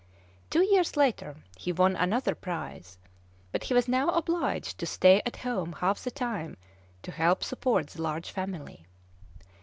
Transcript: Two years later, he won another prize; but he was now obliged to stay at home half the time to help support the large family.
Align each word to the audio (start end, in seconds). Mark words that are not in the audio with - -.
Two 0.49 0.63
years 0.63 0.97
later, 0.97 1.43
he 1.55 1.71
won 1.71 1.95
another 1.95 2.33
prize; 2.33 2.97
but 3.51 3.65
he 3.65 3.75
was 3.75 3.87
now 3.87 4.09
obliged 4.09 4.79
to 4.79 4.87
stay 4.87 5.21
at 5.27 5.37
home 5.45 5.73
half 5.73 6.03
the 6.03 6.09
time 6.09 6.57
to 7.03 7.11
help 7.11 7.43
support 7.43 7.85
the 7.85 8.01
large 8.01 8.31
family. 8.31 8.87